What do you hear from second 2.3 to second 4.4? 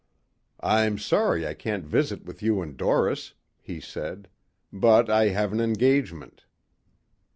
you and Doris," he said.